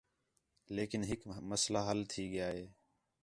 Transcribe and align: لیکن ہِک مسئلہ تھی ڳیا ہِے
لیکن 0.75 1.01
ہِک 1.09 1.21
مسئلہ 1.51 1.81
تھی 2.09 2.23
ڳیا 2.31 2.47
ہِے 2.55 2.65